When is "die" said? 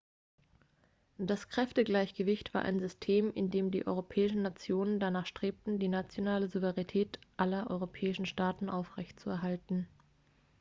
3.69-3.85, 5.77-5.89